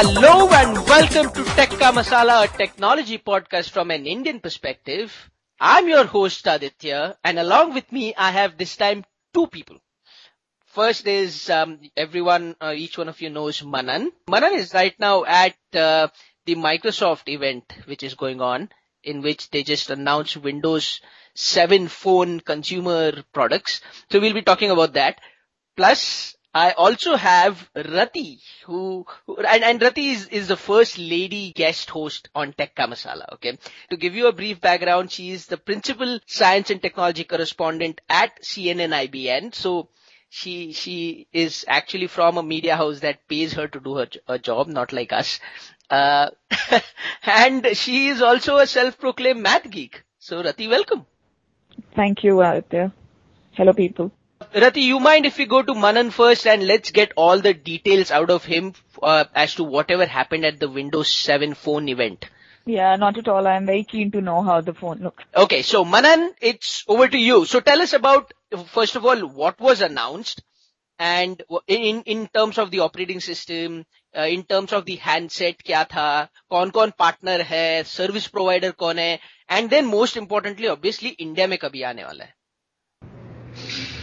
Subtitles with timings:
[0.00, 5.10] Hello and welcome to Tech Ka Masala, a technology podcast from an Indian perspective.
[5.58, 9.78] I'm your host Aditya and along with me I have this time two people.
[10.66, 14.12] First is um, everyone, uh, each one of you knows Manan.
[14.28, 16.06] Manan is right now at uh,
[16.46, 18.68] the Microsoft event which is going on
[19.02, 21.00] in which they just announced Windows
[21.34, 23.80] 7 phone consumer products.
[24.12, 25.18] So we'll be talking about that.
[25.76, 31.52] Plus I also have Rati, who, who and, and Rati is, is the first lady
[31.52, 33.32] guest host on Tech Ka Masala.
[33.34, 33.58] Okay?
[33.90, 38.42] To give you a brief background, she is the principal science and technology correspondent at
[38.42, 39.54] CNN IBN.
[39.54, 39.90] So
[40.30, 44.38] she, she is actually from a media house that pays her to do her, her
[44.38, 45.40] job, not like us.
[45.90, 46.30] Uh,
[47.24, 50.02] and she is also a self-proclaimed math geek.
[50.18, 51.04] So Rati, welcome.
[51.94, 52.92] Thank you, Aditya.
[53.52, 54.12] Hello people.
[54.55, 58.11] Rati, you mind if we go to Manan first and let's get all the details
[58.11, 62.25] out of him uh, as to whatever happened at the Windows 7 phone event?
[62.65, 63.45] Yeah, not at all.
[63.47, 65.23] I'm very keen to know how the phone looks.
[65.35, 67.45] Okay, so Manan, it's over to you.
[67.45, 68.33] So tell us about,
[68.67, 70.43] first of all, what was announced
[70.99, 73.85] and in, in terms of the operating system,
[74.17, 78.99] uh, in terms of the handset क्या था, कौन कौन partner है, service provider कौन
[78.99, 82.33] है, and then most importantly, obviously, India में कभी आने वाला है.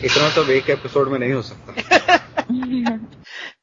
[0.05, 2.19] इतना सब एक एपिसोड में नहीं हो सकता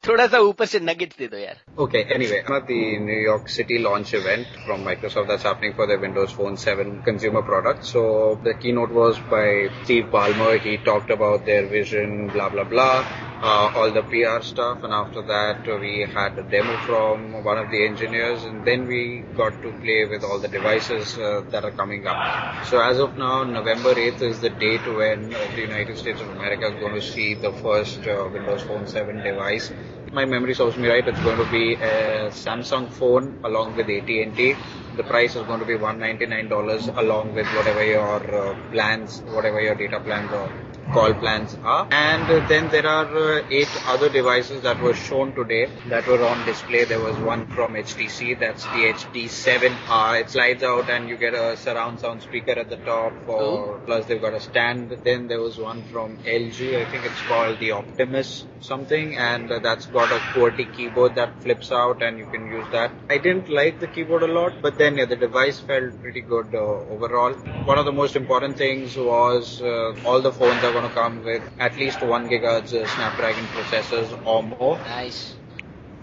[0.08, 3.78] थोड़ा सा ऊपर से नगेट्स दे दो यार Okay, anyway, at the New York City
[3.78, 7.84] launch event from Microsoft that's happening for their Windows Phone 7 consumer product.
[7.84, 8.02] So
[8.46, 10.58] the keynote was by Steve Ballmer.
[10.64, 13.06] He talked about their vision, blah blah blah,
[13.42, 17.70] uh, all the PR stuff, and after that we had a demo from one of
[17.70, 19.02] the engineers, and then we
[19.36, 22.66] got to play with all the devices uh, that are coming up.
[22.66, 26.35] So as of now, November 8th is the date when uh, the United States of
[26.37, 29.71] America going to see the first uh, Windows Phone 7 device.
[30.11, 34.55] My memory serves me right, it's going to be a Samsung phone along with AT&T.
[34.97, 39.75] The price is going to be $199 along with whatever your uh, plans, whatever your
[39.75, 41.87] data plans are call plans are.
[41.91, 46.45] And then there are uh, eight other devices that were shown today that were on
[46.45, 46.85] display.
[46.85, 50.21] There was one from HTC, that's the HD7R.
[50.21, 53.13] It slides out and you get a surround sound speaker at the top.
[53.27, 53.81] Oh.
[53.85, 54.91] Plus they've got a stand.
[55.03, 56.79] Then there was one from LG.
[56.79, 61.41] I think it's called the Optimus something, and uh, that's got a QWERTY keyboard that
[61.41, 62.91] flips out, and you can use that.
[63.09, 66.53] I didn't like the keyboard a lot, but then yeah, the device felt pretty good
[66.53, 67.33] uh, overall.
[67.71, 71.23] One of the most important things was uh, all the phones are going to come
[71.23, 74.77] with at least one gigahertz Snapdragon processors or more.
[74.77, 75.35] Nice.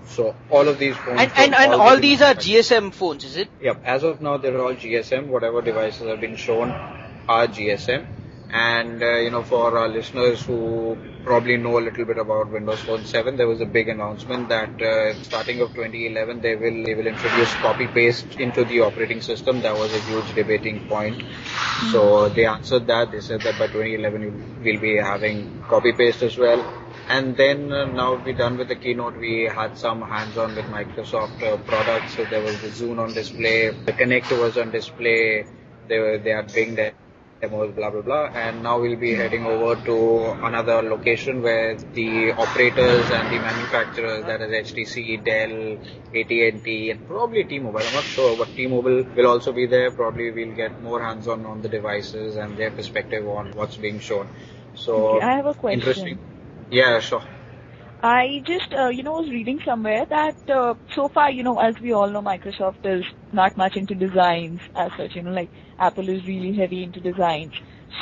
[0.06, 1.20] So all of these phones.
[1.20, 3.48] And, and, and all, all these are GSM phones, is it?
[3.60, 3.82] Yep.
[3.84, 5.26] As of now, they're all GSM.
[5.26, 6.70] Whatever devices have been shown
[7.28, 8.06] are GSM.
[8.52, 12.80] And, uh, you know, for our listeners who probably know a little bit about Windows
[12.80, 16.94] Phone 7, there was a big announcement that uh, starting of 2011, they will, they
[16.94, 19.60] will introduce copy paste into the operating system.
[19.60, 21.22] That was a huge debating point.
[21.92, 23.12] So they answered that.
[23.12, 26.60] They said that by 2011, we'll be having copy paste as well.
[27.08, 29.16] And then uh, now we're done with the keynote.
[29.16, 32.16] We had some hands-on with Microsoft uh, products.
[32.16, 35.44] So there was the Zune on display, the Kinect was on display.
[35.86, 36.94] They were they had Bing there
[37.40, 38.24] demos, blah blah blah.
[38.34, 44.24] And now we'll be heading over to another location where the operators and the manufacturers,
[44.26, 45.78] that is HTC, Dell,
[46.14, 47.80] AT&T, and probably T-Mobile.
[47.80, 49.90] I'm not sure, but T-Mobile will also be there.
[49.90, 54.28] Probably we'll get more hands-on on the devices and their perspective on what's being shown.
[54.74, 55.80] So okay, I have a question.
[55.80, 56.18] Interesting.
[56.70, 57.24] Yeah, sure.
[58.02, 61.78] I just, uh, you know, was reading somewhere that uh, so far, you know, as
[61.80, 65.16] we all know, Microsoft is not much into designs as such.
[65.16, 65.50] You know, like
[65.80, 67.54] Apple is really heavy into designs.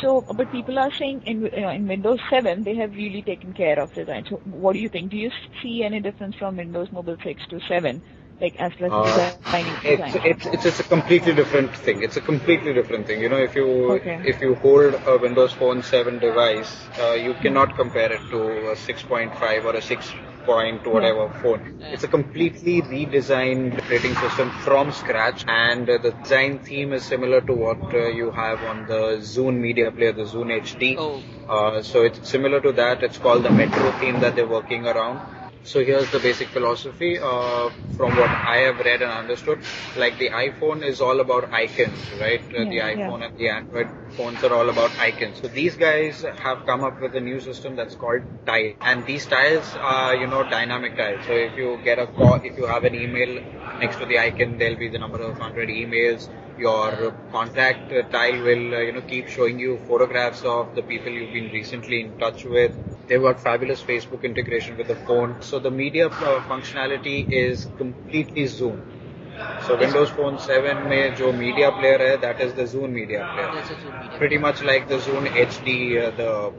[0.03, 3.81] So, but people are saying in uh, in Windows 7 they have really taken care
[3.81, 4.27] of design.
[4.29, 5.11] So, what do you think?
[5.11, 5.31] Do you
[5.63, 8.03] see any difference from Windows Mobile 6 to 7?
[8.41, 12.03] Like as far as uh, designing it's, it's, it's it's a completely different thing.
[12.03, 13.21] It's a completely different thing.
[13.21, 14.21] You know if you okay.
[14.25, 18.77] if you hold a windows phone 7 device uh, you cannot compare it to a
[18.77, 20.13] 6.5 or a 6
[20.45, 21.43] point whatever yeah.
[21.43, 21.83] phone.
[21.83, 27.41] It's a completely redesigned operating system from scratch and uh, the design theme is similar
[27.43, 29.03] to what uh, you have on the
[29.33, 31.23] zune media player the zune hd oh.
[31.49, 33.03] Uh, so it's similar to that.
[33.03, 37.71] It's called the metro theme that they're working around so here's the basic philosophy uh,
[37.97, 39.59] from what I have read and understood.
[39.97, 42.41] Like the iPhone is all about icons, right?
[42.41, 43.27] Uh, the iPhone yeah.
[43.27, 45.41] and the Android phones are all about icons.
[45.41, 49.27] So these guys have come up with a new system that's called Tile, and these
[49.27, 51.25] tiles are you know dynamic tiles.
[51.27, 53.43] So if you get a call, if you have an email
[53.81, 56.29] next to the icon, there'll be the number of hundred emails
[56.59, 61.33] your contact tile will uh, you know keep showing you photographs of the people you've
[61.33, 62.73] been recently in touch with
[63.09, 68.45] they've got fabulous facebook integration with the phone so the media uh, functionality is completely
[68.45, 68.83] zune
[69.67, 73.51] so Windows Phone 7 में jo media player hai, that is the Zune media player.
[73.55, 74.19] That's a Zune media.
[74.19, 76.53] Pretty much like the Zune HD, uh, the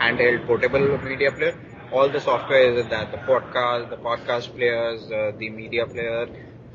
[0.00, 1.54] handheld portable media player.
[1.92, 6.26] All the software is that the podcast, the podcast players, uh, the media player,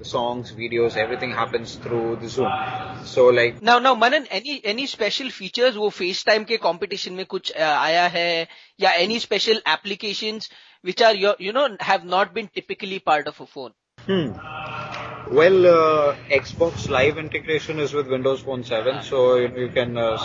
[0.01, 3.05] the songs, videos, everything happens through the Zune.
[3.05, 7.51] So like now now Manan, any any special features वो FaceTime के competition में Kuch
[7.51, 8.47] uh, आया है
[8.97, 10.49] any special applications
[10.81, 13.73] which are your you know have not been typically part of a phone?
[14.07, 14.31] Hmm.
[15.31, 19.97] Well, uh, Xbox Live integration is with Windows Phone 7, so you, know, you can
[19.97, 20.17] uh,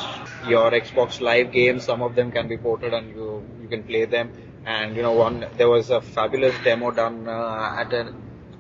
[0.49, 4.05] your Xbox Live games, some of them can be ported and you you can play
[4.07, 4.33] them.
[4.65, 8.15] And you know, one there was a fabulous demo done uh, at an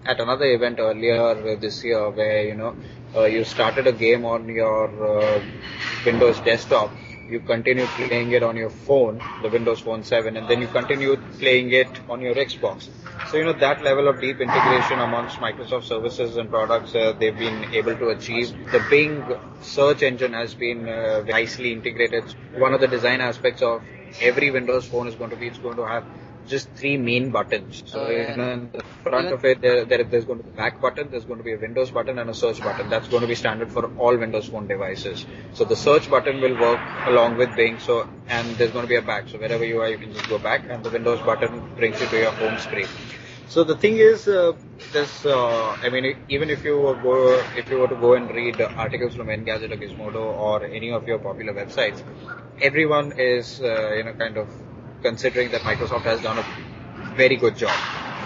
[0.06, 2.74] at another event earlier this year where you know
[3.14, 5.42] uh, you started a game on your uh,
[6.04, 6.90] Windows desktop
[7.28, 11.20] you continued playing it on your phone, the Windows Phone 7, and then you continued
[11.38, 12.88] playing it on your Xbox.
[13.28, 17.36] So, you know, that level of deep integration amongst Microsoft services and products uh, they've
[17.36, 18.50] been able to achieve.
[18.70, 19.24] The Bing
[19.60, 22.24] search engine has been uh, nicely integrated.
[22.56, 23.82] One of the design aspects of
[24.20, 26.04] every Windows phone is going to be it's going to have
[26.46, 27.82] just three main buttons.
[27.86, 28.32] So, Oh, yeah.
[28.54, 31.24] in the front of it, there, there, there's going to be a back button, there's
[31.24, 32.88] going to be a Windows button, and a search button.
[32.90, 35.26] That's going to be standard for all Windows Phone devices.
[35.54, 37.78] So, the search button will work along with Bing.
[37.78, 39.28] So, and there's going to be a back.
[39.28, 42.06] So, wherever you are, you can just go back, and the Windows button brings you
[42.08, 42.88] to your home screen.
[43.48, 44.52] So the thing is, uh,
[44.92, 48.28] this, uh, I mean, even if you were go, if you were to go and
[48.28, 50.16] read articles from Engadget or Gizmodo
[50.46, 52.02] or any of your popular websites,
[52.60, 54.48] everyone is, uh, you know, kind of
[55.08, 56.46] considering that Microsoft has done a
[57.22, 57.78] very good job.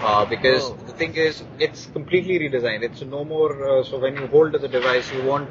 [0.03, 0.77] Uh, because Oh.
[0.87, 2.83] the thing is, it's completely redesigned.
[2.89, 5.49] It's no more, uh, so when you hold the device, you want,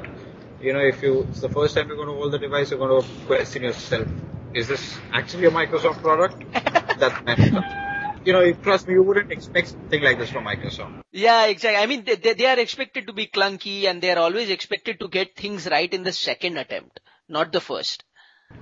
[0.61, 2.81] you know, if you, it's the first time you're going to hold the device, you're
[2.85, 4.07] going to question yourself,
[4.53, 4.83] is this
[5.13, 6.43] actually a Microsoft product?
[7.03, 7.77] That's Microsoft.
[8.25, 11.01] You know, trust me, you wouldn't expect something like this from Microsoft.
[11.11, 11.81] Yeah, exactly.
[11.81, 14.99] I mean, they, they, they are expected to be clunky and they are always expected
[14.99, 16.99] to get things right in the second attempt,
[17.39, 18.03] not the first.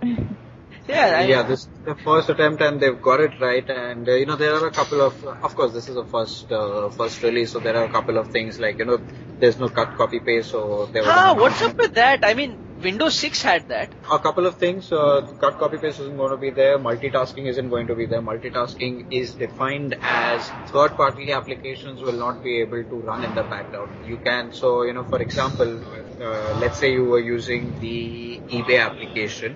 [0.89, 3.69] Yeah, I, yeah, this is the first attempt and they've got it right.
[3.69, 6.51] And uh, you know, there are a couple of, of course, this is a first
[6.51, 8.99] uh, first release, so there are a couple of things like you know,
[9.39, 12.25] there's no cut copy paste, so there Ah, what's up with that?
[12.25, 13.93] I mean, Windows 6 had that.
[14.11, 14.91] a couple of things.
[14.91, 16.79] Uh, cut copy paste isn't going to be there.
[16.79, 18.21] Multitasking isn't going to be there.
[18.21, 23.43] Multitasking is defined as third party applications will not be able to run in the
[23.43, 24.07] background.
[24.07, 25.83] You can, so you know, for example,
[26.19, 29.55] uh, let's say you were using the eBay application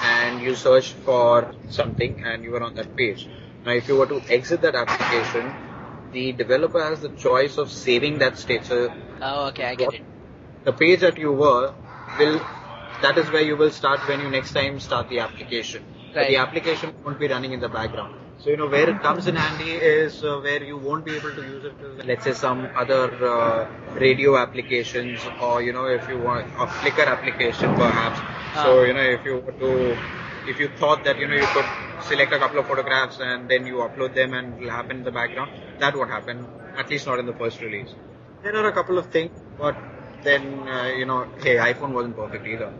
[0.00, 3.28] and you searched for something and you were on that page.
[3.64, 5.54] Now, if you were to exit that application,
[6.12, 8.64] the developer has the choice of saving that state.
[8.66, 10.02] So Oh, okay, I get it.
[10.64, 11.74] the page that you were
[12.18, 12.40] will
[13.02, 15.82] that is where you will start when you next time start the application.
[16.12, 18.14] But the application won't be running in the background.
[18.44, 21.34] So you know where it comes in handy is uh, where you won't be able
[21.34, 21.78] to use it.
[21.80, 26.66] to, Let's say some other uh, radio applications, or you know if you want a
[26.66, 28.18] Flickr application perhaps.
[28.62, 28.82] So Ah.
[28.88, 29.70] you know if you were to
[30.52, 31.70] if you thought that you know you could
[32.10, 35.16] select a couple of photographs and then you upload them and it'll happen in the
[35.20, 36.46] background, that won't happen.
[36.76, 37.94] At least not in the first release.
[38.42, 39.74] There are a couple of things, but
[40.22, 42.74] then uh, you know, hey, iPhone wasn't perfect either.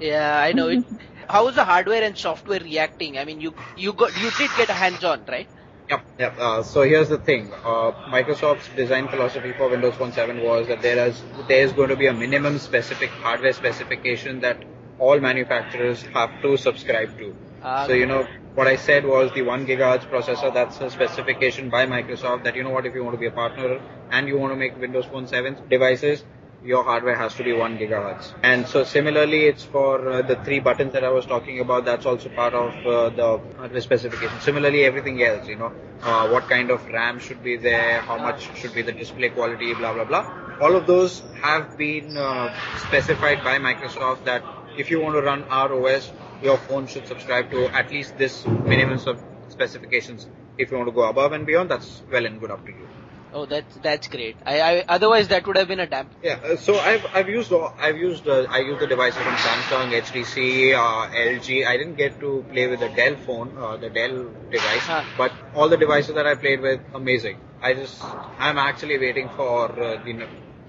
[0.00, 0.84] Yeah, I know it.
[1.28, 3.18] How is the hardware and software reacting?
[3.18, 5.48] I mean, you you got you did get a hands-on, right?
[5.88, 6.38] Yep, yep.
[6.38, 7.52] Uh, so here's the thing.
[7.52, 11.90] Uh, Microsoft's design philosophy for Windows Phone 7 was that there is there is going
[11.90, 14.64] to be a minimum specific hardware specification that
[14.98, 17.34] all manufacturers have to subscribe to.
[17.62, 20.52] Ah, so you know what I said was the one gigahertz processor.
[20.54, 23.36] That's a specification by Microsoft that you know what if you want to be a
[23.42, 26.24] partner and you want to make Windows Phone 7 devices,
[26.64, 28.32] your hardware has to be 1 gigahertz.
[28.42, 31.84] And so similarly, it's for uh, the three buttons that I was talking about.
[31.84, 34.40] That's also part of uh, the hardware specification.
[34.40, 38.48] Similarly, everything else, you know, uh, what kind of RAM should be there, how much
[38.56, 40.24] should be the display quality, blah blah blah.
[40.60, 44.42] All of those have been uh, specified by Microsoft that
[44.78, 46.10] if you want to run our OS,
[46.42, 50.26] your phone should subscribe to at least this minimum of specifications.
[50.56, 52.88] If you want to go above and beyond, that's well and good up to you.
[53.36, 54.36] Oh, that's that's great.
[54.46, 56.12] I, I otherwise that would have been a damp.
[56.22, 59.34] Yeah, uh, so I've I've used all- I've used uh, I used the devices from
[59.46, 61.66] Samsung, HTC, uh, LG.
[61.66, 64.14] I didn't get to play with the Dell phone, uh, the Dell
[64.52, 65.02] device, Huh.
[65.18, 67.40] but all the devices that I played with, amazing.
[67.60, 68.00] I just
[68.38, 70.28] I'm actually waiting for uh, the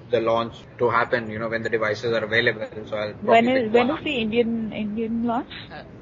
[0.10, 1.30] the launch to happen.
[1.30, 2.68] You know when the devices are available.
[2.90, 5.52] So I'll probably When is pick when one is the Indian Indian launch?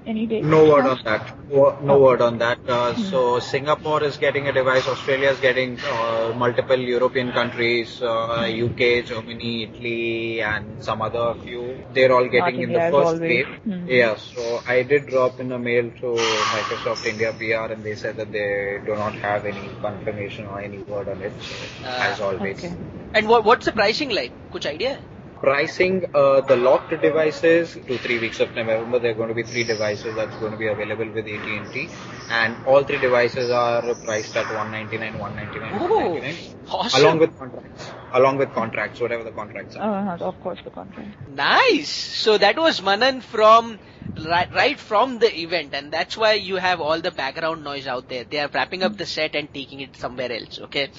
[0.05, 0.43] Uh, Any date?
[0.43, 1.27] No word on that.
[1.49, 2.01] No, no Oh.
[2.03, 2.59] word on that.
[2.67, 4.87] Uh, So Singapore is getting a device.
[4.87, 11.63] Australia is getting uh, multiple European countries, uh, UK, Germany, Italy, and some other few.
[11.93, 13.21] They're all getting in India the first always.
[13.21, 13.47] wave.
[13.63, 13.87] Hmm.
[13.87, 14.15] Yeah.
[14.17, 16.15] So I did drop in a mail to
[16.55, 20.79] Microsoft India PR, and they said that they do not have any confirmation or any
[20.79, 21.33] word on it.
[21.41, 21.55] So,
[21.85, 22.57] Ah, as always.
[22.57, 22.73] Okay.
[23.13, 24.31] And what, what's the pricing like?
[24.51, 24.97] Kuch idea?
[25.43, 29.43] Pricing, uh, the locked devices, to three weeks of November, there are going to be
[29.43, 31.89] three devices that's going to be available with AT&T.
[32.29, 37.01] And all three devices are priced at 199 199 Oh, 199 awesome.
[37.01, 37.91] Along with contracts.
[38.13, 40.17] Along with contracts, whatever the contracts are.
[40.17, 41.09] Uh, of course, the contract.
[41.29, 41.89] Nice.
[41.89, 43.79] So that was Manan from
[44.25, 48.07] right, right from the event, and that's why you have all the background noise out
[48.07, 48.23] there.
[48.23, 50.59] They are wrapping up the set and taking it somewhere else.
[50.59, 50.89] Okay,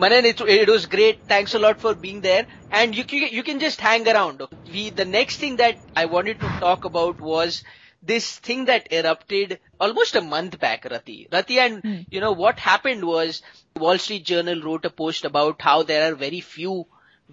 [0.00, 1.26] Manan, it, it was great.
[1.28, 4.42] Thanks a lot for being there, and you can, you can just hang around.
[4.72, 7.62] We the next thing that I wanted to talk about was
[8.02, 11.28] this thing that erupted almost a month back, Rati.
[11.30, 11.98] Rati, and Hmm.
[12.10, 13.42] you know what happened was
[13.76, 16.86] Wall Street Journal wrote a post about how there are very few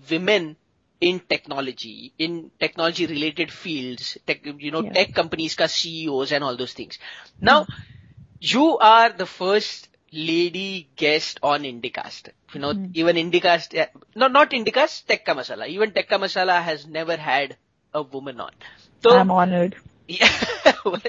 [0.10, 0.58] women
[1.00, 4.94] in technology, in technology related fields, tech, you know, Yeah.
[4.94, 7.00] tech companies ka CEOs and all those things.
[7.40, 7.66] Now,
[8.40, 12.30] you are the first lady guest on Indicast.
[12.54, 12.86] You know, Hmm.
[12.94, 15.68] even Indicast, eh, no, not Indicast, Tech Ka Masala.
[15.68, 17.58] Even Tech Ka Masala has never had
[17.94, 18.52] a woman on.
[19.04, 19.76] So, I'm honored.
[20.08, 20.30] yeah.
[20.86, 21.02] well,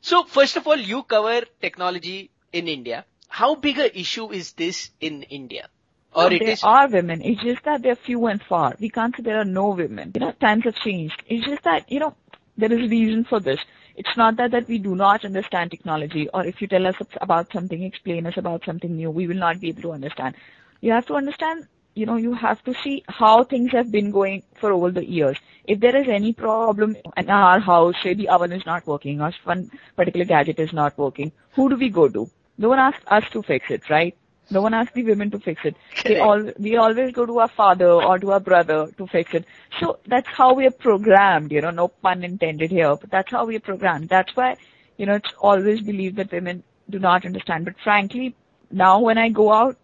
[0.00, 3.04] so first of all, you cover technology in India.
[3.28, 5.68] How big a issue is this in India?
[6.14, 7.22] Or No, it there is are women.
[7.22, 8.74] It's just that they're few and far.
[8.78, 10.12] We can't say there are no women.
[10.14, 11.22] You know, times have changed.
[11.26, 12.14] It's just that, you know,
[12.58, 13.58] there is a reason for this.
[13.96, 17.50] It's not that, that we do not understand technology or if you tell us about
[17.52, 20.34] something, explain us about something new, we will not be able to understand.
[20.82, 24.42] You have to understand, you know, you have to see how things have been going
[24.60, 25.38] for over the years.
[25.64, 29.32] If there is any problem in our house, say the oven is not working or
[29.44, 32.28] one particular gadget is not working, who do we go to?
[32.58, 34.16] No one asks us to fix it, right?
[34.50, 35.76] No one asks the women to fix it.
[36.04, 39.44] They all, we always go to our father or to our brother to fix it.
[39.78, 43.46] So that's how we are programmed, you know, no pun intended here, but that's how
[43.46, 44.08] we are programmed.
[44.08, 44.56] That's why,
[44.96, 47.66] you know, it's always believed that women do not understand.
[47.66, 48.34] But frankly,
[48.72, 49.78] now when I go out,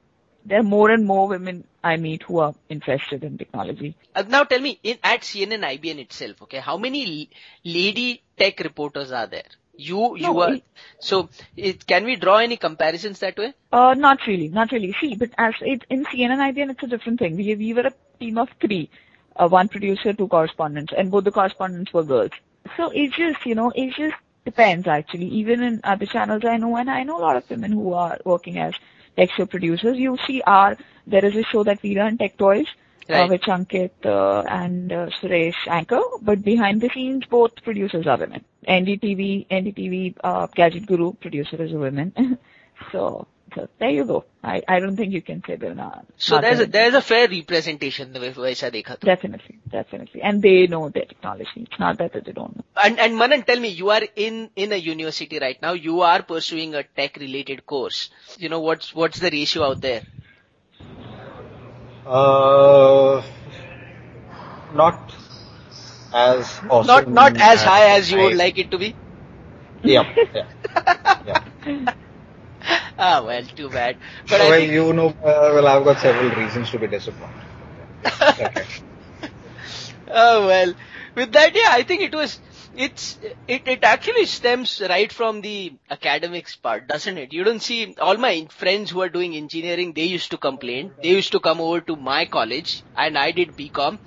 [0.44, 3.96] there are more and more women I meet who are interested in technology.
[4.14, 7.30] Uh, now tell me, in at CNN IBN itself, okay, how many
[7.64, 9.44] lady tech reporters are there?
[9.76, 10.64] You, you No, are, it-
[10.98, 13.54] so it, can we draw any comparisons that way?
[13.72, 14.94] Uh, not really, not really.
[15.00, 17.36] See, but as it, in CNN IBN, it's a different thing.
[17.36, 18.90] We, we were a team of three,
[19.36, 22.30] uh, one producer, two correspondents, and both the correspondents were girls.
[22.76, 25.26] So it just, you know, it just depends actually.
[25.26, 28.18] Even in other channels I know, and I know a lot of women who are
[28.24, 28.74] working as
[29.16, 29.98] tech show producers.
[29.98, 30.76] You see our,
[31.06, 32.66] there is a show that we run, Tech Toys,
[33.08, 33.24] Right.
[33.24, 38.18] uh, which Ankit uh, and uh, Suresh anchor, but behind the scenes, both producers are
[38.18, 38.44] women.
[38.68, 42.12] NDTV, NDTV, uh, Gadget Guru producer is a woman.
[42.92, 44.24] so, so there you go.
[44.42, 46.06] I, I don't think you can say they're not.
[46.16, 49.00] So there's a, there's a fair representation the way Vaisa Dekha.
[49.00, 50.22] Definitely, definitely.
[50.22, 51.50] And they know their technology.
[51.56, 52.64] It's not that they don't know.
[52.82, 55.72] And, and Manan, tell me, you are in, in a university right now.
[55.72, 58.10] You are pursuing a tech related course.
[58.38, 60.02] You know, what's, what's the ratio out there?
[62.06, 63.22] Uh,
[64.74, 65.14] not
[66.12, 68.94] as awesome Not, not as, as high as you would like it to be?
[69.82, 70.14] yeah.
[70.34, 70.44] yeah.
[71.66, 71.94] yeah.
[72.98, 73.96] Ah, well, too bad.
[74.28, 77.42] But well, I think, you know, uh, well, I've got several reasons to be disappointed.
[78.04, 78.64] okay.
[80.10, 80.74] oh well,
[81.14, 82.40] with that, yeah, I think it was,
[82.74, 87.32] it's, it, it actually stems right from the academics part, doesn't it?
[87.32, 90.92] You don't see, all my friends who are doing engineering, they used to complain.
[91.02, 94.00] They used to come over to my college, and I did BCom.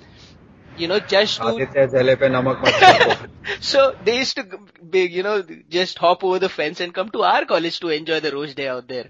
[0.76, 3.28] You know, just to Aditya jale pe namak mat chhappo.
[3.60, 7.44] so they used to, you know, just hop over the fence and come to our
[7.44, 9.08] college to enjoy the Rose Day out there.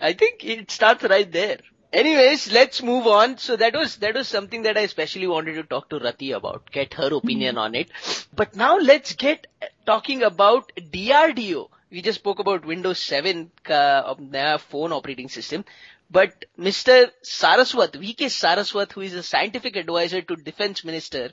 [0.00, 1.58] I think it starts right there.
[1.92, 3.38] Anyways, let's move on.
[3.38, 6.70] So that was, that was something that I especially wanted to talk to Rati about,
[6.70, 7.64] get her opinion mm-hmm.
[7.64, 7.90] on it.
[8.34, 9.46] But now let's get
[9.86, 11.68] talking about DRDO.
[11.90, 15.64] We just spoke about Windows 7 uh, ka naya phone operating system.
[16.09, 17.11] But Mr.
[17.23, 21.31] Saraswat, VK Saraswat, who is a scientific advisor to Defense Minister,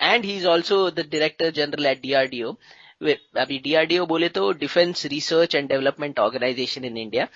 [0.00, 2.56] and he's also the Director General at DRDO.
[3.02, 7.28] वे- अभी DRDO बोले तो Defense Research and Development Organization in India.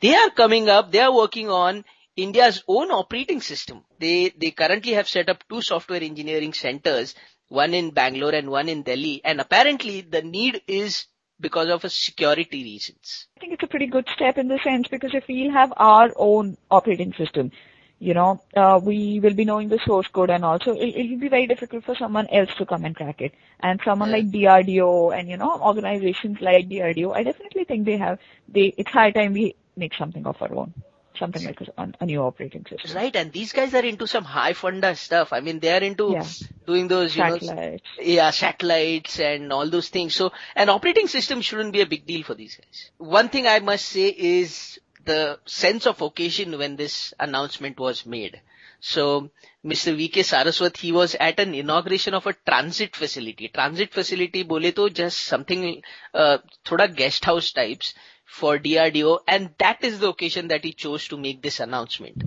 [0.00, 1.84] They are coming up, they are working on
[2.16, 3.84] India's own operating system.
[4.00, 7.14] They, they currently have set up two software engineering centers,
[7.48, 11.06] one in Bangalore and one in Delhi, and apparently the need is
[11.41, 13.27] because of a security reasons.
[13.37, 16.11] I think it's a pretty good step in the sense because if we'll have our
[16.15, 17.51] own operating system,
[17.99, 21.19] you know, uh, we will be knowing the source code and also it, it will
[21.19, 23.33] be very difficult for someone else to come and crack it.
[23.59, 24.17] And someone Yeah.
[24.17, 28.91] like DRDO and, you know, organizations like DRDO, I definitely think they have, they, it's
[28.91, 30.73] high time we make something of our own.
[31.19, 32.95] Something like a, a new operating system.
[32.95, 35.33] Right, and these guys are into some high funda stuff.
[35.33, 36.25] I mean, they are into Yeah.
[36.65, 37.83] doing those, you know, Satellites.
[37.99, 40.15] yeah, satellites and all those things.
[40.15, 42.91] So an operating system shouldn't be a big deal for these guys.
[42.97, 48.41] One thing I must say is the sense of occasion when this announcement was made.
[48.79, 49.29] So
[49.63, 49.95] Mr.
[49.95, 53.47] VK Saraswat, he was at an inauguration of a transit facility.
[53.49, 55.83] Transit facility bole to just something,
[56.15, 57.93] uh, thoda guest house types
[58.30, 62.22] for DRDO and that is the occasion that he chose to make this announcement.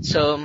[0.00, 0.36] So,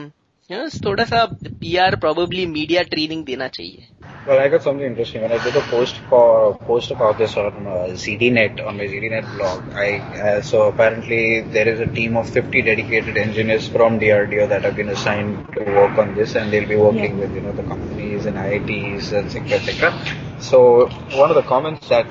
[0.50, 1.26] you know, थोड़ा सा
[1.64, 3.88] PR probably media training देना चाहिए.
[4.26, 5.22] Well, I got something interesting.
[5.22, 9.38] When I did a post for post about this on uh, ZDNet on my ZDNet
[9.38, 14.48] blog, I uh, so apparently there is a team of 50 dedicated engineers from DRDO
[14.50, 17.26] that have been assigned to work on this, and they'll be working Yeah.
[17.26, 19.94] with you know the companies and IITs, etc., etc.
[20.40, 20.88] So
[21.24, 22.08] one of the comments that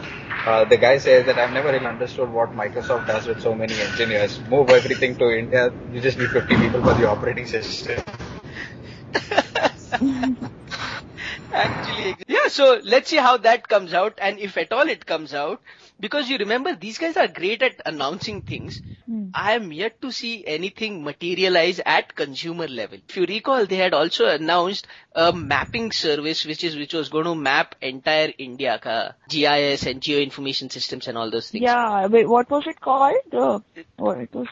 [0.48, 3.74] uh, the guy says that I've never really understood what Microsoft does with so many
[3.82, 4.40] engineers.
[4.50, 5.74] Move everything to India.
[5.92, 8.02] You just need 50 people for the operating system.
[11.52, 15.34] Actually, yeah, so let's see how that comes out and if at all it comes
[15.34, 15.62] out,
[16.00, 18.82] because you remember these guys are great at announcing things.
[19.08, 19.30] Hmm.
[19.34, 23.00] I am yet to see anything materialize at consumer level.
[23.08, 24.86] If you recall, they had also announced
[25.16, 30.02] a mapping service which is, which was going to map entire India ka GIS and
[30.02, 31.64] geo information systems and all those things.
[31.64, 33.16] Yeah, wait, what was it called?
[33.32, 33.60] Uh,
[33.96, 34.48] what it was?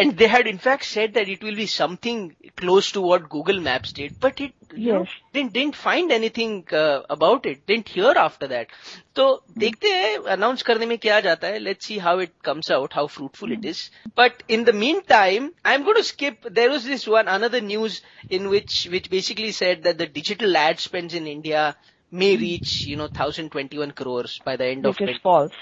[0.00, 3.60] And they had in fact said that it will be something close to what Google
[3.60, 5.08] Maps did, but it you know, Yes.
[5.34, 7.66] didn't didn't find anything uh, about it.
[7.66, 8.68] Didn't hear after that.
[9.14, 9.26] तो
[9.64, 11.60] देखते हैं announce करने में क्या जाता है.
[11.66, 13.90] Let's see how it comes out, how fruitful it is.
[14.14, 16.48] But in the meantime, I'm going to skip.
[16.60, 20.80] There was this one another news in which which basically said that the digital ad
[20.80, 21.76] spends in India
[22.10, 24.98] may reach you know 1021 crores by the end of.
[24.98, 25.52] Which is 20 false.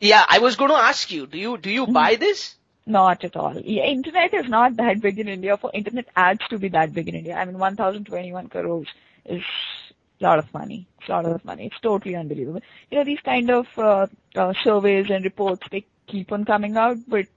[0.00, 1.26] Yeah, I was going to ask you.
[1.26, 2.54] Do you do you buy this?
[2.85, 3.57] Not at all.
[3.57, 5.55] Internet is not that big in India.
[5.55, 8.87] For internet ads to be that big in India, I mean, 1,021 crores
[9.25, 9.41] is
[10.19, 10.87] a lot of money.
[10.99, 11.67] It's a lot of money.
[11.67, 12.61] It's totally unbelievable.
[12.91, 16.97] You know, these kind of uh, uh, surveys and reports, they keep on coming out,
[17.07, 17.27] but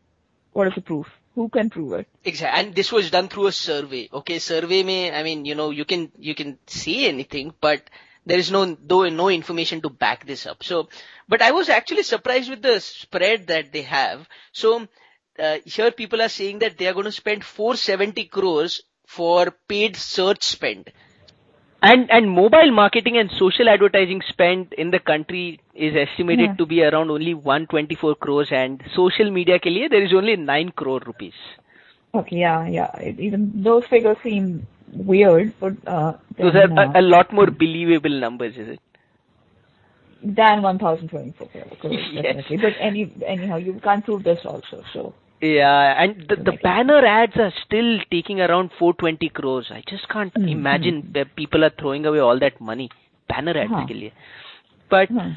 [0.52, 1.06] what is the proof?
[1.36, 2.08] Who can prove it?
[2.24, 2.60] Exactly.
[2.60, 4.08] And this was done through a survey.
[4.12, 7.82] Okay, survey may, I mean, you know, you can, you can say anything, but
[8.24, 10.64] there is no, though, no information to back this up.
[10.64, 10.88] So,
[11.28, 14.26] but I was actually surprised with the spread that they have.
[14.52, 14.88] So,
[15.38, 19.96] uh, here people are saying that they are going to spend 470 crores for paid
[19.96, 20.90] search spend.
[21.82, 26.56] And, and mobile marketing and social advertising spend in the country is estimated Yeah.
[26.58, 30.70] to be around only 124 crores and social media ke liye there is only 9
[30.70, 31.34] crore rupees.
[32.14, 32.90] Okay, yeah, yeah.
[33.02, 38.18] Even those figures seem weird, but uh, Those are uh, a, a lot more believable
[38.20, 38.80] numbers, is it?
[40.22, 41.48] than 1,024
[41.80, 42.24] crores, Yes.
[42.24, 42.56] definitely.
[42.56, 44.82] But any anyhow, you can't prove this also.
[44.92, 46.61] So Yeah, and the, the Okay.
[46.63, 49.71] banner ads are still taking around 420 crores.
[49.71, 52.89] I just can't Hmm, imagine that people are throwing away all that money
[53.29, 53.85] banner ads Huh.
[53.87, 54.11] के लिए.
[54.89, 55.31] But hmm.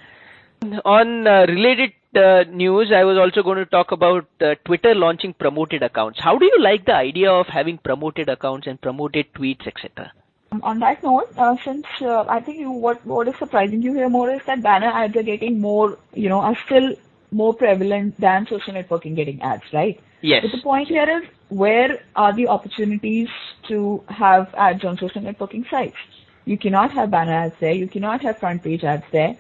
[0.84, 5.32] on uh, related uh, news, I was also going to talk about uh, Twitter launching
[5.34, 6.20] promoted accounts.
[6.20, 10.12] How do you like the idea of having promoted accounts and promoted tweets, etc.?
[10.52, 13.94] Um, On that note, uh, since uh, I think you, what what is surprising you
[13.94, 16.94] here more is that banner ads are getting more, you know, are still
[17.31, 19.99] more prevalent than social networking getting ads, right?
[20.21, 20.43] Yes.
[20.43, 23.29] But the point here is where are the opportunities
[23.67, 25.97] to have ads on social networking sites?
[26.45, 27.73] You cannot have banner ads there.
[27.73, 29.35] You cannot have front page ads there.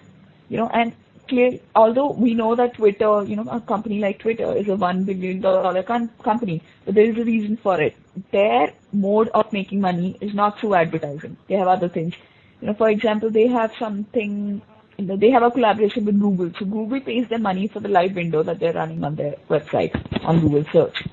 [0.49, 0.93] You know, and
[1.29, 5.03] clear, although we know that Twitter, you know, a company like Twitter is a one
[5.05, 7.95] billion dollar com- company, but there is a reason for it.
[8.31, 11.37] Their mode of making money is not through advertising.
[11.47, 12.15] They have other things.
[12.59, 14.61] You know, for example, they have something,
[15.07, 16.51] they have a collaboration with Google.
[16.57, 19.93] So Google pays them money for the live window that they're running on their website
[20.25, 21.03] on Google search.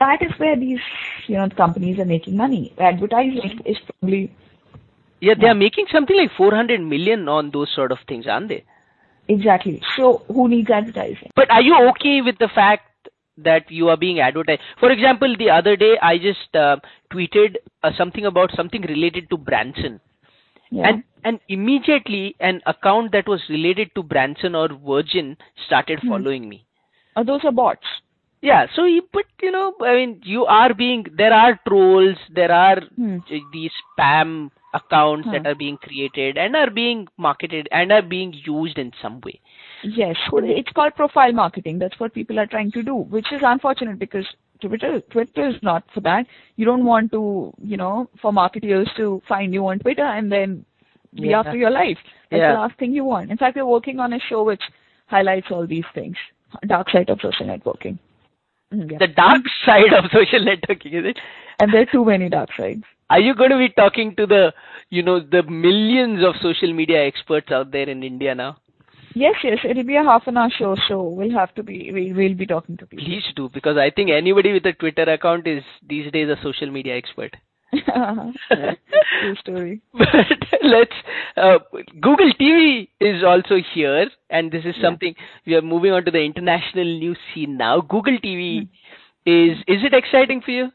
[0.00, 0.80] That is where these,
[1.26, 2.72] you know, companies are making money.
[2.78, 4.32] Advertising is probably
[5.20, 8.64] Yeah, they are making something like 400 million on those sort of things, aren't they?
[9.28, 9.80] exactly.
[9.96, 11.30] So who needs advertising?
[11.34, 14.60] But are you okay with the fact that you are being advertised?
[14.78, 16.76] For example, the other day I just uh,
[17.12, 20.00] tweeted uh, something about something related to Branson.
[20.74, 20.88] Yeah.
[20.88, 26.08] And and immediately an account that was related to Branson or Virgin started Hmm.
[26.08, 26.66] following me.
[27.16, 27.86] Uh, those are bots.
[28.42, 32.52] Yeah, so you, but you know, I mean, you are being, there are trolls, there
[32.52, 33.18] are Hmm.
[33.52, 35.46] these spam accounts that Hmm.
[35.46, 39.40] are being created and are being marketed and are being used in some way.
[39.82, 40.16] Yes,
[40.58, 41.78] it's called profile marketing.
[41.78, 44.26] That's what people are trying to do, which is unfortunate because
[44.68, 46.26] Twitter, Twitter is not for that.
[46.56, 50.64] You don't want to, you know, for marketeers to find you on Twitter and then
[51.14, 51.40] be Yeah.
[51.40, 51.98] after your life.
[52.30, 52.52] That's Yeah.
[52.52, 53.30] the last thing you want.
[53.30, 54.62] In fact, we're working on a show which
[55.06, 56.16] highlights all these things.
[56.66, 57.98] Dark side of social networking.
[58.72, 58.98] Yeah.
[58.98, 61.18] The dark side of social networking, is it?
[61.60, 62.82] and there are too many dark sides.
[63.10, 64.52] Are you going to be talking to the,
[64.90, 68.56] you know, the millions of social media experts out there in India now?
[69.14, 72.12] Yes, yes, it'll be a half an hour show, so we'll have to be, we,
[72.12, 73.04] we'll be talking to people.
[73.06, 76.70] Please do, because I think anybody with a Twitter account is these days a social
[76.70, 77.36] media expert.
[78.52, 79.80] True story.
[79.92, 80.92] But let's,
[81.36, 81.58] uh,
[82.00, 84.82] Google TV is also here, and this is Yeah.
[84.82, 85.14] something
[85.46, 87.80] we are moving on to the international news scene now.
[87.80, 89.30] Google TV Hmm.
[89.30, 90.72] is, is it exciting for you?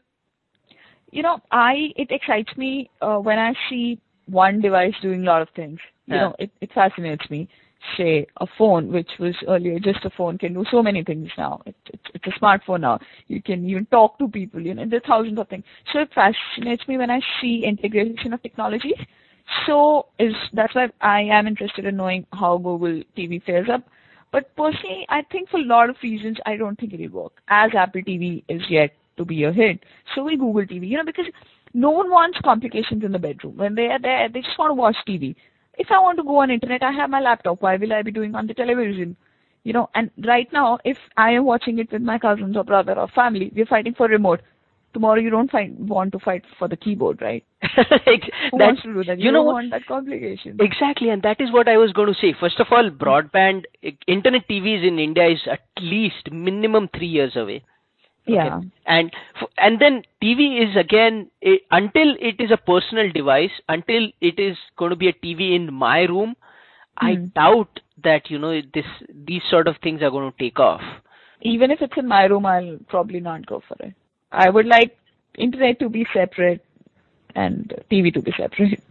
[1.12, 5.42] You know, I, it excites me, uh, when I see one device doing a lot
[5.42, 5.78] of things.
[6.06, 6.20] You Yeah.
[6.22, 7.48] know, it, it fascinates me.
[7.96, 11.62] Say, a phone, which was earlier just a phone, can do so many things now.
[11.64, 12.98] It, it, it's a smartphone now.
[13.26, 15.64] You can even talk to people, you know, there are thousands of things.
[15.92, 18.98] So it fascinates me when I see integration of technologies.
[19.66, 23.84] So is, that's why I am interested in knowing how Google TV fares up.
[24.32, 27.32] But personally, I think for a lot of reasons, I don't think it will work.
[27.48, 29.80] As Apple TV is yet to be a hit,
[30.14, 30.88] so will Google TV.
[30.88, 31.26] You know, because
[31.74, 33.56] no one wants complications in the bedroom.
[33.56, 35.34] When they are there, they just want to watch TV.
[35.78, 37.62] If I want to go on internet, I have my laptop.
[37.62, 39.16] Why will I be doing on the television?
[39.64, 42.98] You know, and right now, if I am watching it with my cousins or brother
[42.98, 44.40] or family, we're fighting for remote.
[44.92, 47.44] Tomorrow, you don't find, want to fight for the keyboard, right?
[47.62, 49.18] Who wants to do that?
[49.18, 49.52] You, you know don't what?
[49.52, 50.56] want that complication.
[50.58, 52.34] Exactly, and that is what I was going to say.
[52.40, 53.64] First of all, broadband,
[54.08, 57.62] internet TVs in India is at least minimum three years away.
[58.28, 58.34] Okay.
[58.34, 58.60] Yeah.
[58.86, 64.08] And f- and then TV is again i until it is a personal device, until
[64.20, 66.36] it is going to be a TV in my room.
[66.96, 67.26] I Hmm.
[67.34, 68.86] doubt that you know this
[69.30, 70.82] these sort of things are going to take off.
[71.42, 73.94] even if it's in my room, I'll probably not go for it.
[74.32, 74.96] I would like
[75.38, 76.64] internet to be separate
[77.34, 78.82] and TV to be separate.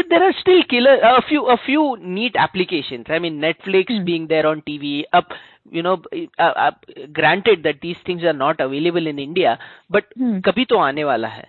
[0.00, 1.84] but there are still killer a few a few
[2.18, 4.04] neat applications i mean netflix mm.
[4.10, 5.32] being there on tv up
[5.70, 5.96] you know
[6.38, 6.70] uh, uh,
[7.12, 9.58] granted that these things are not available in india
[9.96, 10.38] but mm.
[10.48, 11.48] kabhi to aane wala hai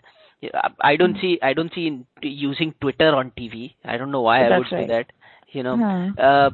[0.92, 1.22] i don't mm.
[1.24, 1.88] see i don't see
[2.50, 4.84] using twitter on tv i don't know why but i would right.
[4.84, 5.18] say that
[5.56, 6.06] you know hmm.
[6.28, 6.50] uh,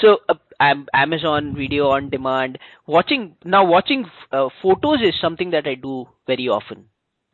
[0.00, 3.24] so uh, amazon video on demand watching
[3.56, 4.04] now watching
[4.36, 5.96] uh, photos is something that i do
[6.32, 6.86] very often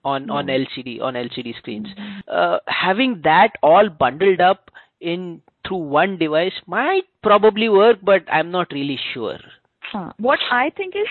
[0.05, 0.51] on on Hmm.
[0.51, 1.89] LCD on LCD screens.
[2.29, 8.51] Uh, having that all bundled up in through one device might probably work, but I'm
[8.51, 9.39] not really sure.
[9.81, 10.13] Huh.
[10.19, 11.09] What I think is,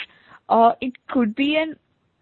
[0.50, 1.76] uh, it could be an,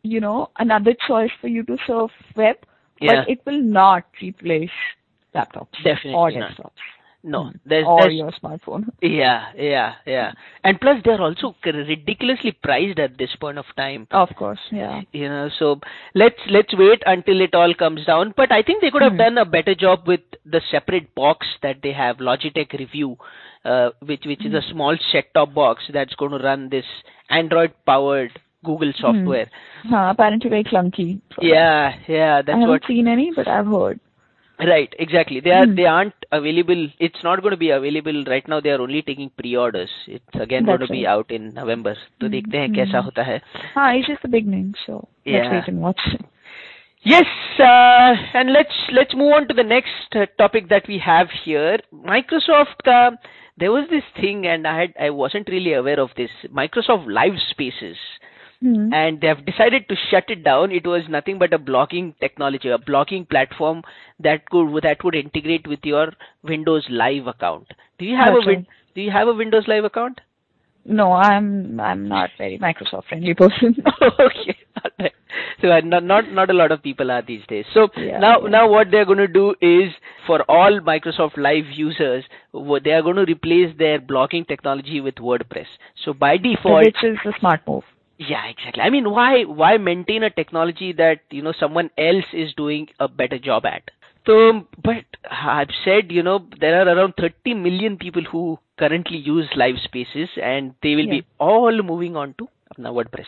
[0.04, 2.58] you know, another choice for you to surf web,
[3.00, 3.22] Yeah.
[3.22, 4.72] but it will not replace
[5.34, 6.72] laptops Definitely or not.
[7.34, 7.58] No, Hmm.
[7.66, 8.84] there's, or there's your smartphone.
[9.02, 10.32] yeah, yeah, yeah,
[10.64, 14.08] and plus they're also ridiculously priced at this point of time.
[14.12, 15.02] Of course, yeah.
[15.12, 15.80] you know so
[16.24, 19.24] let's let's wait until it all comes down but i think they could have Hmm.
[19.26, 20.22] done a better job with
[20.56, 23.16] the separate box that they have logitech revue
[23.74, 26.86] uh, which which is a small set top box that's going to run this
[27.42, 29.48] android powered google software
[29.94, 31.10] Huh, apparently very clunky.
[31.42, 34.00] yeah yeah that's I haven't what seen any, but I've heard.
[34.69, 35.75] right exactly they are Hmm.
[35.77, 39.31] they aren't available it's not going to be available right now they are only taking
[39.43, 41.13] pre-orders it's again going That's to be right.
[41.13, 42.77] out in november तो देखते हैं Hmm.
[42.81, 43.41] कैसा होता है
[43.77, 45.37] Ah, it's just the beginning, so Yeah.
[45.39, 46.05] let's wait and watch.
[47.03, 47.29] Yes,
[47.67, 51.79] uh, and let's let's move on to the next uh, topic that we have here.
[52.09, 53.13] Microsoft, uh,
[53.63, 56.35] there was this thing, and I had I wasn't really aware of this.
[56.61, 57.97] Microsoft Live Spaces,
[58.66, 58.92] Hmm.
[58.92, 60.72] and they have decided to shut it down.
[60.72, 63.84] It was nothing but a blogging technology, a blogging platform
[64.20, 67.68] that could that would integrate with your Windows Live account.
[68.00, 70.20] Do you have That's a Win- Do you have a Windows Live account?
[70.84, 73.76] No, I'm I'm not very Microsoft friendly person.
[74.20, 74.58] okay.
[75.62, 77.66] So uh, not not not a lot of people are these days.
[77.74, 78.50] So Yeah, now yeah.
[78.50, 79.94] now what they're going to do is
[80.28, 82.24] for all Microsoft Live users,
[82.54, 85.68] they are going to replace their blogging technology with WordPress.
[86.04, 87.84] So by default, which is a smart move.
[88.18, 88.82] Yeah, exactly.
[88.82, 93.08] I mean, why why maintain a technology that you know someone else is doing a
[93.08, 93.92] better job at?
[94.26, 99.50] So, but I've said you know there are around 30 million people who currently use
[99.56, 101.22] Live Spaces, and they will yeah.
[101.22, 102.48] be all moving on to
[102.78, 103.26] now WordPress.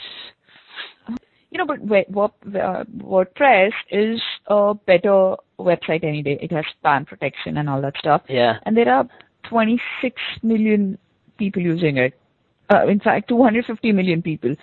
[1.50, 6.38] You know, but uh, WordPress is a better website any day.
[6.42, 8.22] It has spam protection and all that stuff.
[8.28, 8.60] Yeah.
[8.64, 9.08] And there are
[9.50, 10.98] 26 million
[11.38, 12.14] people using it.
[12.70, 14.56] Uh, in fact, 250 million people.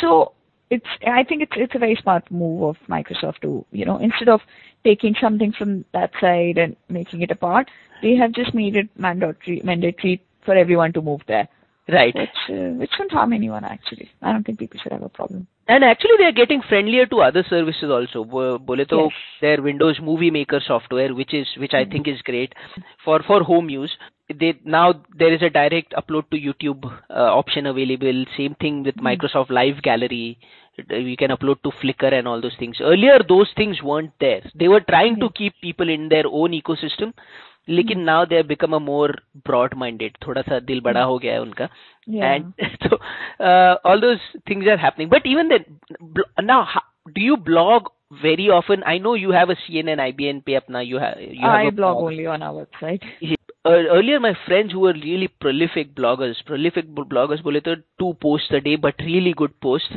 [0.00, 0.32] So
[0.70, 4.28] it's I think it's it's a very smart move of Microsoft to you know instead
[4.28, 4.40] of
[4.84, 7.70] taking something from that side and making it apart,
[8.02, 11.48] they have just made it mandatory mandatory for everyone to move there,
[11.88, 12.14] Right.
[12.14, 14.10] which uh, which won't harm anyone actually.
[14.22, 15.46] I don't think people should have a problem.
[15.68, 18.24] And actually, they are getting friendlier to other services also.
[18.24, 19.12] Bo- Bole to Yes.
[19.40, 22.54] their Windows Movie Maker software, which is which I think is great
[23.04, 23.96] for for home use
[24.41, 28.23] They now there is a direct upload to YouTube uh, option available.
[28.37, 30.37] Same thing with Microsoft Live Gallery.
[30.79, 32.77] Uh, You can upload to Flickr and all those things.
[32.81, 34.41] Earlier, those things weren't there.
[34.55, 37.13] They were trying to keep people in their own ecosystem.
[37.69, 39.09] लेकिन now they have become a more
[39.47, 41.67] broad minded थोड़ा सा दिल बड़ा हो गया है उनका
[42.13, 42.23] Yeah.
[42.29, 42.97] and so
[43.49, 45.67] uh, all those things are happening but even then
[46.15, 47.91] bl- now ho- do you blog
[48.23, 51.59] very often i know you have a cnn ibn pe apna you have you have
[51.59, 53.05] I a blog only on our website.
[53.70, 58.50] uh, earlier my friends who were really prolific bloggers prolific bloggers bole to two posts
[58.58, 59.94] a day but really good posts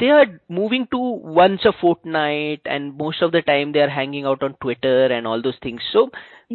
[0.00, 0.26] they are
[0.60, 0.98] moving to
[1.42, 5.26] once a fortnight and most of the time they are hanging out on twitter and
[5.32, 6.04] all those things so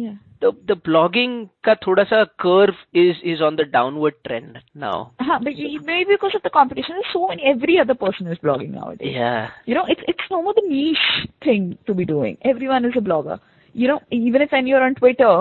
[0.00, 0.16] Yeah.
[0.44, 1.34] the the blogging
[1.66, 5.54] ka thoda sa curve is is on the downward trend now Uh-huh, but
[5.90, 7.46] maybe because of the competition, there's so many.
[7.52, 9.14] Every other person is blogging nowadays.
[9.20, 11.06] yeah You know, it's it's no more the niche
[11.46, 12.36] thing to be doing.
[12.52, 13.38] Everyone is a blogger.
[13.82, 15.32] You know, even if when you're on Twitter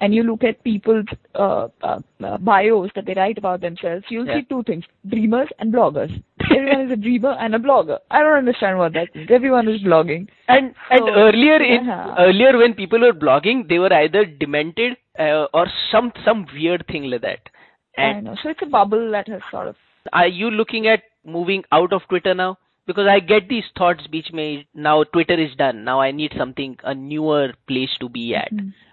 [0.00, 4.26] and you look at people's uh, uh, uh, bios that they write about themselves, you'll
[4.26, 4.38] Yeah.
[4.40, 4.84] see two things:
[5.14, 6.12] dreamers and bloggers.
[6.50, 7.98] Everyone is a dreamer and a blogger.
[8.10, 9.30] I don't understand what that means.
[9.30, 10.26] Everyone is blogging.
[10.48, 12.14] And and earlier in yeah.
[12.18, 17.04] earlier when people were blogging, they were either demented uh, or some some weird thing
[17.14, 17.54] like that.
[17.98, 18.36] I know.
[18.42, 19.76] So it's a bubble that has sort of.
[20.18, 22.50] are you looking at moving out of Twitter now?
[22.86, 25.84] Because I get these thoughts beach mein now Twitter is done.
[25.88, 28.50] Now I need something a newer place to be at.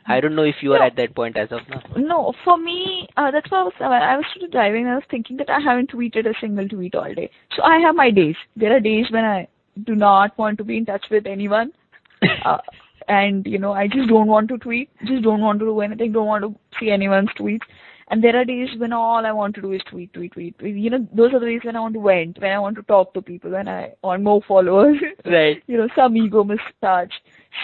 [0.08, 0.86] I don't know if you are No.
[0.86, 1.82] at that point as of now.
[1.98, 4.88] No, for me, uh, that's why I was, I was sort of driving.
[4.88, 7.30] I was thinking that I haven't tweeted a single tweet all day.
[7.56, 8.36] So I have my days.
[8.56, 9.48] There are days when I
[9.84, 11.72] do not want to be in touch with anyone.
[12.46, 12.58] Uh,
[13.10, 16.12] and, you know, I just don't want to tweet, just don't want to do anything,
[16.12, 17.62] don't want to see anyone's tweets.
[18.10, 20.58] And there are days when all I want to do is tweet, tweet, tweet.
[20.60, 20.76] tweet.
[20.76, 22.84] You know, those are the days when I want to vent, when I want to
[22.84, 24.98] talk to people, when I want more followers.
[25.26, 25.62] Right.
[25.68, 27.12] you know, some ego mustache.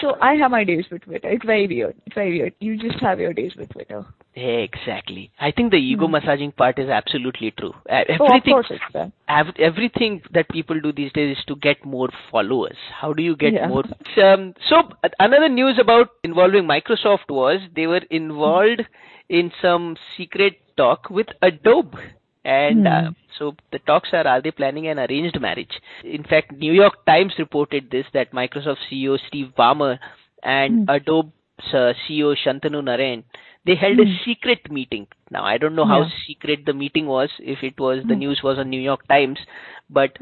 [0.00, 1.28] So I have my days with Twitter.
[1.28, 1.94] It's very weird.
[2.06, 2.54] It's very weird.
[2.60, 4.04] You just have your days with Twitter.
[4.34, 5.30] Exactly.
[5.40, 7.72] I think the ego massaging part is absolutely true.
[7.88, 7.92] Hmm.
[8.20, 9.12] Oh, of Everything course it's that.
[9.58, 12.76] Everything that people do these days is to get more followers.
[12.92, 13.68] How do you get Yeah.
[13.68, 13.84] more?
[14.22, 14.82] Um, so
[15.20, 18.82] another news about involving Microsoft was they were involved
[19.28, 21.98] in some secret talk with Adobe.
[22.44, 22.92] And mm.
[22.92, 23.14] uh, hmm.
[23.38, 25.80] so the talks are are they planning an arranged marriage?
[26.04, 29.98] In fact, New York Times reported this that Microsoft CEO Steve Ballmer
[30.42, 30.94] and mm.
[30.96, 31.32] Adobe
[31.72, 33.24] uh, CEO Shantanu Narayen
[33.66, 34.02] they held mm.
[34.02, 34.16] a hmm.
[34.24, 35.06] secret meeting.
[35.30, 36.08] Now I don't know how yeah.
[36.26, 38.20] secret the meeting was if it was the hmm.
[38.20, 39.38] news was on New York Times,
[39.88, 40.16] but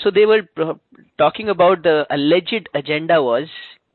[0.00, 0.74] so they were uh,
[1.16, 3.48] talking about the alleged agenda was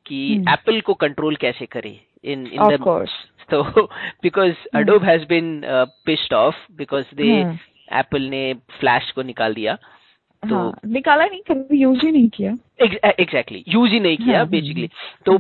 [0.09, 3.11] कि Apple ko control kaise kare in in of the course.
[3.49, 3.89] so
[4.21, 4.81] because mm.
[4.81, 7.59] adobe has been uh, pissed off because they mm.
[7.93, 9.75] Apple ने flash को निकाल दिया
[10.43, 12.51] तो हाँ, निकाला नहीं कभी यूज़ ही नहीं किया।
[13.19, 14.89] एग्जैक्टली यूज़ ही नहीं किया हाँ। बेसिकली
[15.25, 15.37] तो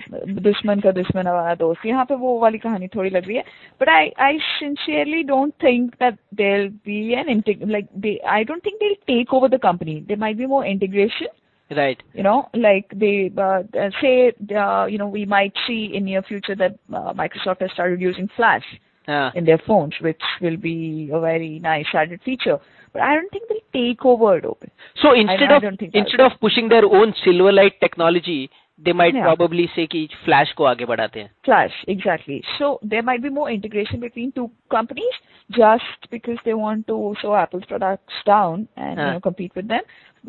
[0.42, 3.42] दुश्मन का दुश्मन हमारा दोस्त यहाँ पे वो वाली कहानी थोड़ी लग रही है
[3.80, 8.76] but I I sincerely don't think that there be N like they I don't think
[8.76, 11.26] they take over the company there might be more integration
[11.70, 14.32] right you know like they uh, uh, say
[14.62, 18.28] uh, you know we might see in near future that uh, microsoft has started using
[18.36, 18.64] flash
[19.08, 22.58] Ah, in their phones which will be a very nice added feature
[22.92, 24.68] but i don't think they'll take over adobe
[25.02, 28.92] so instead I of don't think that instead of pushing their own Silverlight technology they
[29.00, 29.24] might Yeah.
[29.24, 33.48] probably say कि Flash को आगे बढ़ाते हैं flash exactly so there might be more
[33.56, 35.18] integration between two companies
[35.58, 39.12] just because they want to show apple's products down and you Huh.
[39.16, 39.82] know compete with them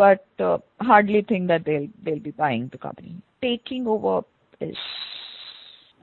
[0.03, 0.57] but uh,
[0.93, 3.15] hardly think that they'll they'll be buying the company
[3.49, 4.17] taking over
[4.71, 4.83] is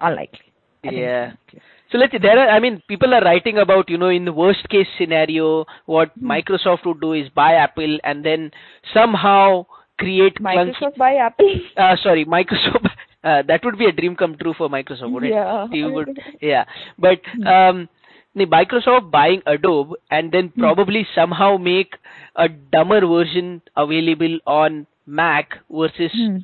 [0.00, 0.46] unlikely
[0.84, 1.60] I think it's Yeah.
[1.91, 4.67] so let's there are I mean people are writing about you know in the worst
[4.69, 6.31] case scenario what Hmm.
[6.31, 8.51] Microsoft would do is buy Apple and then
[8.93, 9.65] somehow
[9.99, 11.53] create clunky- Microsoft buy Apple.
[11.77, 12.89] uh, sorry Microsoft
[13.23, 15.65] uh, that would be a dream come true for Microsoft wouldn't Yeah.
[15.65, 15.75] it?
[15.75, 16.65] You would, yeah
[16.97, 17.87] but um
[18.35, 21.93] the Microsoft buying Adobe and then probably somehow make
[22.35, 26.37] a dumber version available on Mac versus Hmm.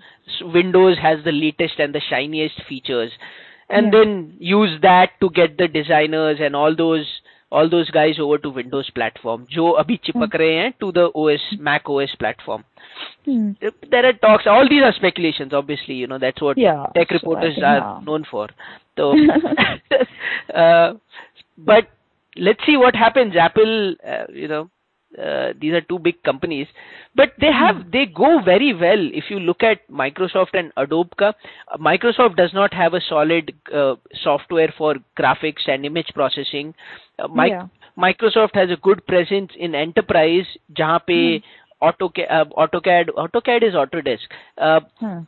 [0.53, 3.11] Windows has the latest and the shiniest features
[3.70, 3.90] and Yeah.
[3.98, 7.06] then use that to get the designers and all those
[7.56, 11.44] all those guys over to Windows platform जो अभी चिपक रहे हैं to the OS
[11.68, 12.64] Mac OS platform
[13.28, 13.50] Hmm.
[13.92, 17.14] there are talks all these are speculations obviously you know that's what Yeah, tech so
[17.14, 18.00] I reporters think, are yeah.
[18.06, 18.48] known for
[19.00, 19.08] so
[20.54, 20.94] uh,
[21.58, 21.88] but
[22.36, 24.62] let's see what happens apple uh, you know
[25.16, 26.66] Uh, these are two big companies,
[27.14, 27.90] but they have Hmm.
[27.92, 29.04] they go very well.
[29.20, 33.52] If you look at Microsoft and Adobe, ka, uh, Microsoft does not have a solid
[33.72, 36.74] uh, software for graphics and image processing.
[37.18, 37.66] Uh, Mi- Yeah.
[37.96, 41.20] Microsoft has a good presence in enterprise, जहाँ पे
[41.82, 44.36] AutoCAD, uh, AutoCAD, AutoCAD is Autodesk.
[44.58, 45.20] Uh, Huh.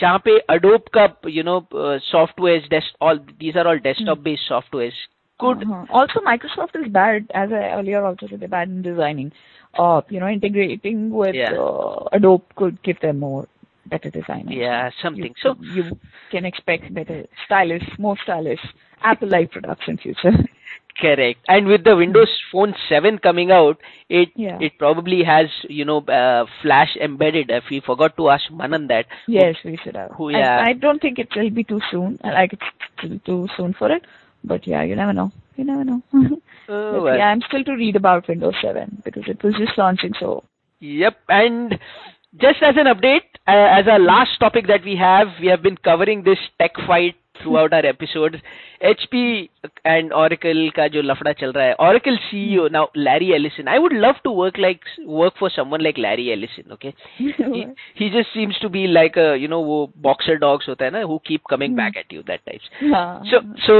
[0.00, 4.48] जहाँ पे Adobe का you know uh, softwares, desk, all these are all desktop based
[4.48, 5.02] softwares.
[5.39, 5.63] Good.
[5.63, 5.85] Uh-huh.
[5.89, 9.31] Also, Microsoft is bad, as I earlier also said, they're bad in designing.
[9.77, 11.53] Uh, you know, integrating with Yeah.
[11.53, 13.47] uh, Adobe could give them more
[13.85, 14.47] better design.
[14.49, 15.23] Yeah, something.
[15.25, 15.99] You, So you
[16.31, 18.59] can expect better, stylish, more stylish
[19.03, 20.31] Apple-like products in future.
[20.99, 21.39] correct.
[21.47, 23.77] And with the Windows Phone 7 coming out,
[24.09, 24.57] it Yeah.
[24.59, 27.51] it probably has you know uh, Flash embedded.
[27.51, 29.05] If we forgot to ask Manan that.
[29.27, 30.11] yes, we should have.
[30.17, 30.63] Who- I- yeah.
[30.65, 32.17] I, don't think it will be too soon.
[32.23, 34.03] Like it's too soon for it
[34.44, 35.30] But yeah, you never know.
[35.56, 36.02] You never know.
[36.68, 37.16] Oh, But well.
[37.16, 40.12] yeah, I'm still to read about Windows 7 because it was just launching.
[40.18, 40.44] So
[40.80, 41.16] Yep.
[41.28, 41.78] And
[42.40, 45.76] just as an update, uh, as our last topic that we have, we have been
[45.76, 48.36] covering this tech fight throughout our episodes.
[48.82, 49.48] HP
[49.84, 51.76] and Oracle का जो लफड़ा चल रहा है.
[51.88, 53.68] Oracle CEO now Larry Ellison.
[53.68, 56.72] I would love to work like work for someone like Larry Ellison.
[56.72, 56.94] Okay.
[57.18, 60.90] he, he just seems to be like a you know वो boxer dogs होता है
[60.90, 62.68] ना who keep coming back at you that types.
[62.80, 63.22] yeah.
[63.30, 63.78] So, so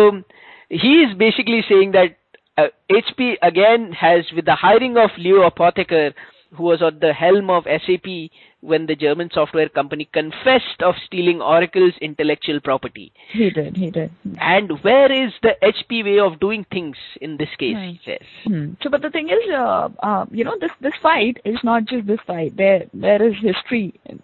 [0.70, 2.18] he is basically saying that
[2.58, 6.14] uh, HP again has, with the hiring of Leo Apotheker,
[6.56, 11.42] who was at the helm of SAP when the German software company confessed of stealing
[11.42, 13.12] Oracle's intellectual property.
[13.32, 13.76] he did.
[13.76, 14.12] He did.
[14.40, 17.76] And where is the HP way of doing things in this case?
[17.78, 18.28] He says.
[18.46, 18.74] Hmm.
[18.82, 22.08] So, but the thing is, uh, uh, you know, this this fight is not just
[22.08, 22.56] this fight.
[22.58, 24.22] There there is history in,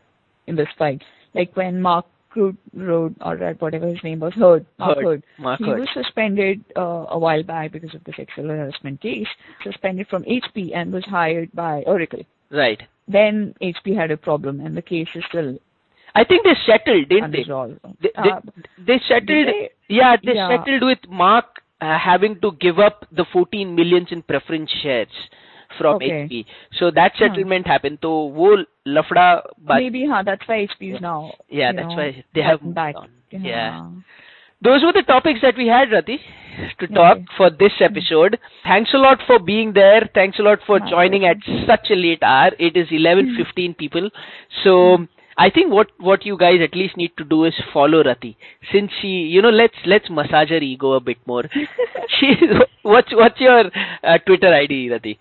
[0.47, 1.03] in this fight.
[1.33, 4.97] Like when Mark Road or whatever his name was, Hurd, Mark.
[4.99, 5.79] Hurd, Mark he Hurd.
[5.79, 9.27] was suspended uh, a while back because of the sexual harassment case.
[9.63, 12.23] Suspended from HP and was hired by Oracle.
[12.51, 12.81] Right.
[13.07, 15.57] Then HP had a problem, and the case is still
[16.15, 17.79] I think they settled, didn't unresolved.
[18.01, 18.39] They, they, Uh,
[18.77, 19.27] they settled.
[19.47, 19.69] they?
[19.89, 20.49] yeah, they Yeah.
[20.57, 21.45] settled with Mark
[21.81, 25.09] uh, having to give up the 14 millions in preference shares
[25.77, 26.27] from okay.
[26.27, 26.45] HP.
[26.79, 27.23] So that hmm.
[27.23, 27.73] settlement huh.
[27.73, 27.99] happened.
[28.01, 28.57] So wo
[28.87, 31.33] lafda maybe huh, that's why HP is now.
[31.49, 32.95] Yeah, that's know, why they have back.
[33.31, 33.39] Yeah.
[33.43, 33.89] yeah.
[34.61, 36.19] Those were the topics that we had, Rati,
[36.79, 37.25] to talk yeah.
[37.35, 37.83] for this hmm.
[37.83, 38.39] episode.
[38.63, 40.09] Thanks a lot for being there.
[40.13, 42.51] Thanks a lot for joining at such a late hour.
[42.59, 43.71] It is 11:15 hmm.
[43.73, 44.09] people.
[44.63, 45.07] So.
[45.37, 48.37] I think what what you guys at least need to do is follow Rati,
[48.71, 51.43] since she you know let's let's massage her ego a bit more.
[52.19, 52.35] she
[52.83, 53.71] what's what's your
[54.03, 55.19] uh, Twitter ID, Rati?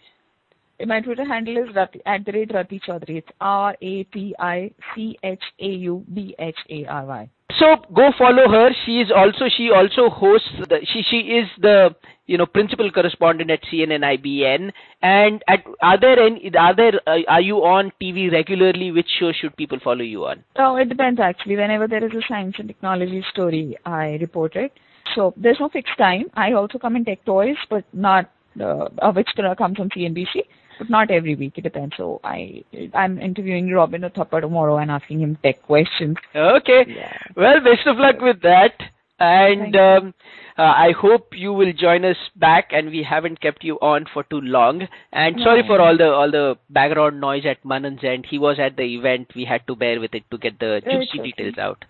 [0.87, 3.19] My Twitter handle is Rati, at the rate Rati Chaudhary.
[3.19, 7.31] It's R A T I C H A U B H A R Y.
[7.59, 8.71] So go follow her.
[8.85, 11.95] She is also she also hosts the she she is the
[12.27, 14.73] you know principal correspondent at CNN IBN.
[15.03, 18.91] And at are there any are there uh, are you on TV regularly?
[18.91, 20.43] Which show should people follow you on?
[20.57, 21.57] Oh, it depends actually.
[21.57, 24.73] Whenever there is a science and technology story, I report it.
[25.15, 26.31] So there's no fixed time.
[26.35, 30.45] I also come in Tech Toys, but not uh, uh, which comes on CNBC,
[30.83, 31.55] but not every week.
[31.57, 31.95] It depends.
[31.97, 32.65] So I
[32.95, 36.17] I'm interviewing Robin Uthappa tomorrow and asking him tech questions.
[36.35, 36.85] Okay.
[36.89, 37.13] Yeah.
[37.37, 38.73] Well, best of luck with that.
[39.19, 40.15] And um,
[40.59, 44.25] uh, I hope you will join us back, and we haven't kept you on for
[44.25, 44.89] too long.
[45.13, 48.27] And sorry for all the all the background noise at Manan's end.
[48.29, 49.29] He was at the event.
[49.37, 51.31] We had to bear with it to get the It's juicy okay.
[51.31, 51.85] details out.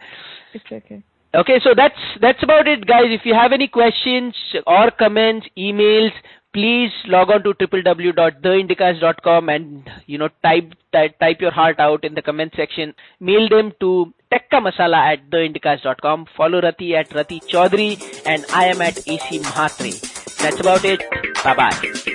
[0.52, 1.02] It's okay.
[1.34, 3.06] Okay, so that's that's about it, guys.
[3.08, 4.34] If you have any questions
[4.66, 6.10] or comments, emails,
[6.52, 12.22] please log on to www.theindicast.com and you know type type, your heart out in the
[12.22, 12.94] comment section.
[13.20, 16.26] Mail them to tekkamasala at theindicast.com.
[16.36, 20.00] Follow Rati at Rati Chaudhary and I am at AC Mahatre.
[20.38, 21.02] That's about it.
[21.42, 22.11] Bye bye.